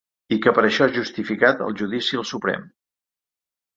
I 0.35 0.37
que 0.45 0.53
per 0.59 0.63
això 0.69 0.87
és 0.91 0.95
justificat 0.95 1.63
el 1.67 1.77
judici 1.83 2.21
al 2.23 2.29
Suprem. 2.33 2.67